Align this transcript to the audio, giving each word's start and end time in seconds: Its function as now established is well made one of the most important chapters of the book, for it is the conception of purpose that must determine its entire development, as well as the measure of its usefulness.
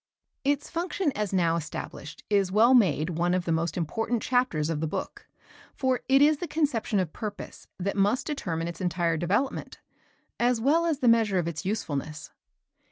Its 0.43 0.67
function 0.67 1.11
as 1.11 1.31
now 1.31 1.55
established 1.55 2.23
is 2.27 2.51
well 2.51 2.73
made 2.73 3.11
one 3.11 3.35
of 3.35 3.45
the 3.45 3.51
most 3.51 3.77
important 3.77 4.19
chapters 4.19 4.67
of 4.71 4.79
the 4.79 4.87
book, 4.87 5.27
for 5.75 6.01
it 6.09 6.23
is 6.23 6.37
the 6.37 6.47
conception 6.47 6.97
of 6.99 7.13
purpose 7.13 7.67
that 7.77 7.95
must 7.95 8.25
determine 8.25 8.67
its 8.67 8.81
entire 8.81 9.15
development, 9.15 9.77
as 10.39 10.59
well 10.59 10.87
as 10.87 11.01
the 11.01 11.07
measure 11.07 11.37
of 11.37 11.47
its 11.47 11.65
usefulness. 11.65 12.31